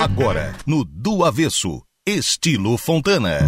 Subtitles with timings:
[0.00, 3.38] Agora, no Do Avesso, estilo Fontana.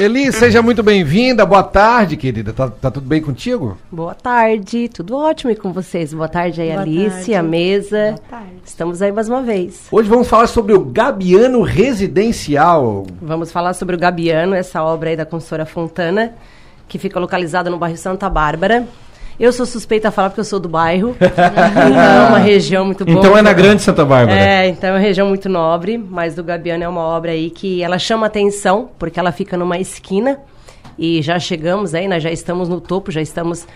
[0.00, 1.44] Eli, seja muito bem-vinda.
[1.44, 2.54] Boa tarde, querida.
[2.54, 3.76] Tá, tá, tudo bem contigo?
[3.92, 6.14] Boa tarde, tudo ótimo e com vocês.
[6.14, 7.34] Boa tarde aí, Boa Alice, tarde.
[7.34, 8.14] a mesa.
[8.16, 8.46] Boa tarde.
[8.64, 9.88] Estamos aí mais uma vez.
[9.92, 13.06] Hoje vamos falar sobre o Gabiano Residencial.
[13.20, 16.32] Vamos falar sobre o Gabiano, essa obra aí da consultora Fontana,
[16.88, 18.88] que fica localizada no bairro Santa Bárbara.
[19.40, 21.16] Eu sou suspeita a falar porque eu sou do bairro.
[21.18, 23.18] então é uma região muito boa.
[23.18, 24.38] Então é na Grande Santa Bárbara.
[24.38, 27.82] É, então é uma região muito nobre, mas do Gabiano é uma obra aí que
[27.82, 30.38] ela chama atenção, porque ela fica numa esquina
[30.98, 33.66] e já chegamos aí, nós já estamos no topo, já estamos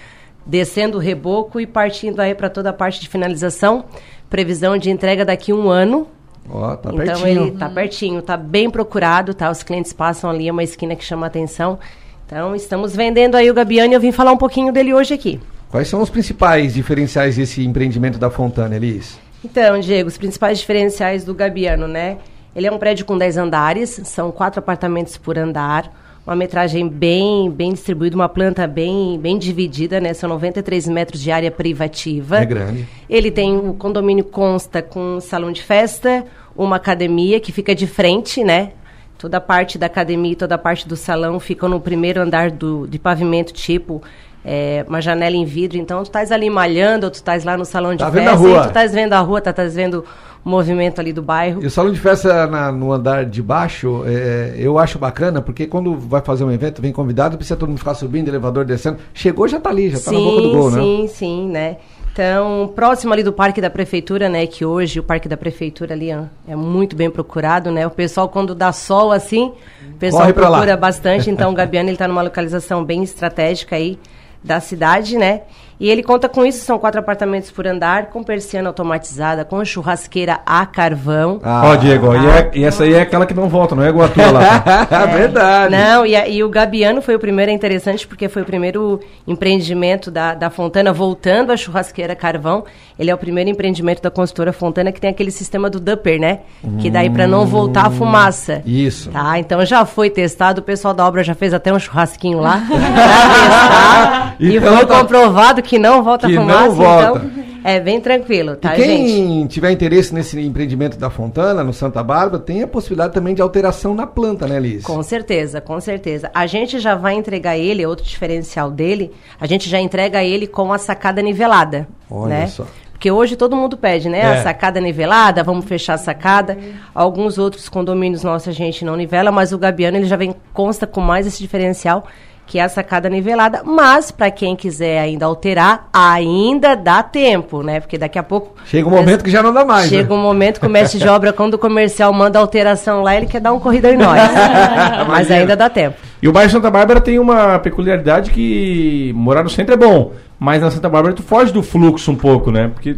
[0.45, 3.87] descendo o reboco e partindo aí para toda a parte de finalização.
[4.29, 6.07] Previsão de entrega daqui a um ano.
[6.47, 7.27] Ó, oh, tá então pertinho.
[7.27, 9.51] ele tá pertinho, tá bem procurado, tá?
[9.51, 11.79] Os clientes passam ali, é uma esquina que chama atenção.
[12.27, 15.41] Então, estamos vendendo aí o Gabiano e eu vim falar um pouquinho dele hoje aqui.
[15.75, 19.19] Quais são os principais diferenciais desse empreendimento da Fontana, Elis?
[19.45, 22.19] Então, Diego, os principais diferenciais do Gabiano, né?
[22.55, 25.93] Ele é um prédio com 10 andares, são quatro apartamentos por andar,
[26.25, 30.15] uma metragem bem bem distribuída, uma planta bem bem dividida, né?
[30.15, 32.37] São 93 metros de área privativa.
[32.39, 32.89] É grande.
[33.11, 37.89] Ele tem o condomínio consta com um salão de festa, uma academia que fica de
[37.89, 38.71] frente, né?
[39.19, 42.53] Toda a parte da academia e toda a parte do salão ficam no primeiro andar
[42.53, 44.05] do, de pavimento tipo
[44.45, 47.65] é, uma janela em vidro, então tu estás ali malhando, ou tu estás lá no
[47.65, 48.61] salão de tá festa, vendo a rua.
[48.63, 50.05] tu estás vendo a rua, tu estás vendo
[50.45, 51.63] o movimento ali do bairro.
[51.63, 55.67] E o salão de festa na, no andar de baixo, é, eu acho bacana, porque
[55.67, 59.49] quando vai fazer um evento, vem convidado, precisa todo mundo ficar subindo, elevador descendo, chegou
[59.49, 60.83] já está ali, já está na boca do gol, sim, né?
[60.83, 61.77] Sim, sim, né?
[62.13, 64.47] Então, próximo ali do Parque da Prefeitura, né?
[64.47, 67.85] Que hoje o Parque da Prefeitura ali ó, é muito bem procurado, né?
[67.89, 69.53] O pessoal, quando dá sol assim,
[69.91, 71.29] o pessoal procura bastante.
[71.29, 73.99] Então, o Gabiano, ele está numa localização bem estratégica aí
[74.45, 75.43] da cidade, né?
[75.79, 80.41] E ele conta com isso, são quatro apartamentos por andar, com persiana automatizada, com churrasqueira
[80.47, 81.41] a carvão.
[81.43, 83.83] Ah, ó, Diego, ah, e, é, e, essa aí é aquela que não volta, não
[83.83, 84.61] é igual a tua lá.
[84.61, 84.89] Tá?
[85.03, 85.77] é, Verdade.
[85.77, 90.11] Não, e, e, o Gabiano foi o primeiro, é interessante, porque foi o primeiro empreendimento
[90.11, 92.65] da, da Fontana, voltando à churrasqueira carvão.
[92.97, 96.41] Ele é o primeiro empreendimento da construtora Fontana que tem aquele sistema do Dupper, né?
[96.63, 98.63] Hum, que daí para não voltar a fumaça.
[98.65, 99.11] Isso.
[99.11, 102.63] Tá, então já foi testado, o pessoal da obra já fez até um churrasquinho lá
[102.71, 104.34] pra testar.
[104.39, 104.99] E então foi tá...
[104.99, 107.25] comprovado que não volta que a fumaça, não volta.
[107.25, 109.55] então é bem tranquilo, tá, e quem gente?
[109.55, 113.95] tiver interesse nesse empreendimento da Fontana, no Santa Bárbara, tem a possibilidade também de alteração
[113.95, 114.85] na planta, né, Liz?
[114.85, 116.31] Com certeza, com certeza.
[116.35, 120.75] A gente já vai entregar ele, outro diferencial dele, a gente já entrega ele com
[120.75, 122.47] a sacada nivelada, Olha né?
[122.49, 122.67] só.
[122.93, 124.21] Porque hoje todo mundo pede, né?
[124.21, 124.27] É.
[124.27, 126.57] A sacada nivelada, vamos fechar a sacada.
[126.95, 130.87] Alguns outros condomínios nossos a gente não nivela, mas o Gabiano ele já vem consta
[130.87, 132.07] com mais esse diferencial
[132.47, 137.81] que é a sacada nivelada, mas para quem quiser ainda alterar, ainda dá tempo, né?
[137.81, 139.89] Porque daqui a pouco chega um momento que já não dá mais.
[139.89, 140.15] Chega né?
[140.15, 143.41] um momento que o mestre de obra quando o comercial manda alteração lá, ele quer
[143.41, 144.21] dar um corrida em nós.
[145.09, 145.97] mas ainda dá tempo.
[146.23, 150.61] E o bairro Santa Bárbara tem uma peculiaridade que morar no centro é bom, mas
[150.61, 152.71] na Santa Bárbara tu foge do fluxo um pouco, né?
[152.73, 152.97] Porque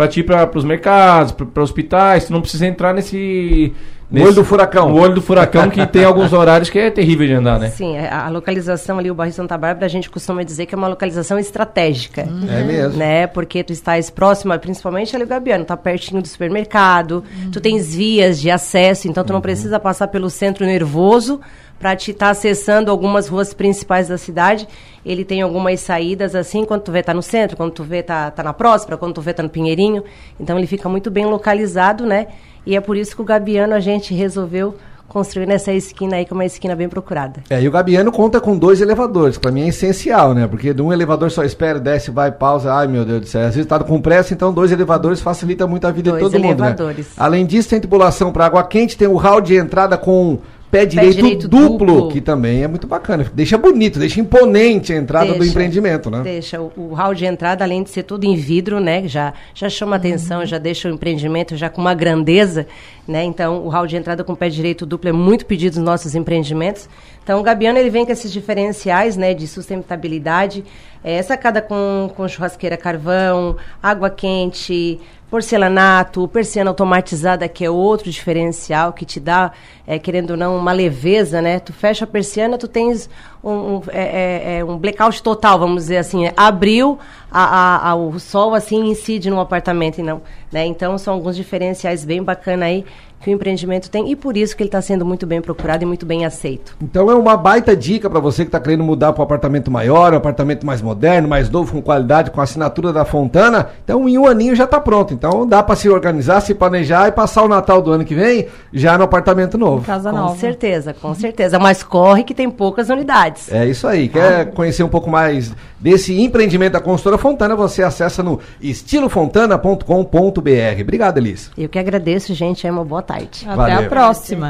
[0.00, 3.74] para ti para os mercados, para hospitais, tu não precisa entrar nesse
[4.10, 4.92] Nesse, olho do furacão.
[4.92, 7.68] O olho do furacão que tem alguns horários que é terrível de andar, né?
[7.68, 10.78] Sim, a, a localização ali, o bairro Santa Bárbara, a gente costuma dizer que é
[10.78, 12.26] uma localização estratégica.
[12.28, 12.40] Hum.
[12.50, 12.98] É mesmo.
[12.98, 13.28] Né?
[13.28, 17.22] Porque tu estás próximo, principalmente ali o Gabiano, tá pertinho do supermercado,
[17.52, 17.62] tu uhum.
[17.62, 19.42] tens vias de acesso, então tu não uhum.
[19.42, 21.40] precisa passar pelo centro nervoso
[21.80, 24.68] para te estar tá acessando algumas ruas principais da cidade.
[25.04, 28.30] Ele tem algumas saídas assim, quando tu vê tá no centro, quando tu vê tá,
[28.30, 30.04] tá na Próspera, quando tu vê tá no Pinheirinho.
[30.38, 32.26] Então ele fica muito bem localizado, né?
[32.66, 34.76] E é por isso que o Gabiano a gente resolveu
[35.08, 37.42] construir nessa esquina aí, que é uma esquina bem procurada.
[37.48, 40.46] É, e o Gabiano conta com dois elevadores, que para mim é essencial, né?
[40.46, 43.40] Porque de um elevador só espera, desce, vai, pausa, ai meu Deus do céu.
[43.46, 46.44] Às vezes tá com pressa, então dois elevadores facilita muito a vida dois de todo
[46.44, 47.06] elevadores.
[47.06, 47.24] mundo, né?
[47.24, 50.38] Além disso, tem tubulação para água quente, tem o hall de entrada com
[50.70, 53.26] Pé direito, Pé direito duplo, duplo, que também é muito bacana.
[53.34, 56.20] Deixa bonito, deixa imponente a entrada deixa, do empreendimento, né?
[56.22, 56.60] Deixa.
[56.60, 59.08] O, o, hall de entrada, além de ser tudo em vidro, né?
[59.08, 59.98] Já, já chama uhum.
[59.98, 62.68] atenção, já deixa o empreendimento já com uma grandeza,
[63.10, 63.24] né?
[63.24, 66.88] Então, o hall de entrada com pé direito duplo é muito pedido nos nossos empreendimentos.
[67.22, 69.34] Então, o Gabiano, ele vem com esses diferenciais, né?
[69.34, 70.64] De sustentabilidade.
[71.02, 78.92] É, sacada com, com churrasqueira carvão, água quente, porcelanato, persiana automatizada, que é outro diferencial
[78.92, 79.52] que te dá,
[79.86, 81.60] é, querendo ou não, uma leveza, né?
[81.60, 83.08] Tu fecha a persiana, tu tens
[83.42, 86.24] um, um, é, é, é um blackout total, vamos dizer assim.
[86.24, 86.32] Né?
[86.36, 86.98] Abriu,
[87.30, 90.20] a, a, a, o sol assim incide no apartamento, e não,
[90.50, 90.66] né?
[90.66, 92.84] Então são alguns diferenciais bem bacana aí
[93.20, 95.86] que o empreendimento tem e por isso que ele está sendo muito bem procurado e
[95.86, 96.74] muito bem aceito.
[96.82, 100.14] Então é uma baita dica para você que está querendo mudar para um apartamento maior,
[100.14, 103.68] um apartamento mais moderno, mais novo, com qualidade, com assinatura da Fontana.
[103.84, 105.12] Então em um aninho já está pronto.
[105.12, 108.48] Então dá para se organizar, se planejar e passar o Natal do ano que vem
[108.72, 109.84] já no apartamento novo.
[109.84, 110.36] Casa com nova.
[110.36, 111.58] certeza, com certeza.
[111.58, 113.52] Mas corre que tem poucas unidades.
[113.52, 114.08] É isso aí.
[114.08, 114.46] Quer ah.
[114.46, 117.54] conhecer um pouco mais desse empreendimento da construtora Fontana?
[117.56, 120.80] Você acessa no estilofontana.com.br.
[120.80, 121.50] Obrigado, Elis.
[121.56, 122.66] Eu que agradeço, gente.
[122.66, 123.44] É uma boa tarde.
[123.44, 123.86] Até Valeu.
[123.86, 124.48] a próxima.